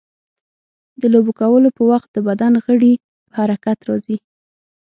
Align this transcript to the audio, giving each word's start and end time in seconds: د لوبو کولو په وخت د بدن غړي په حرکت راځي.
د 1.01 1.03
لوبو 1.13 1.31
کولو 1.39 1.69
په 1.77 1.83
وخت 1.91 2.09
د 2.13 2.17
بدن 2.27 2.53
غړي 2.65 2.93
په 3.27 3.31
حرکت 3.39 3.77
راځي. 3.89 4.17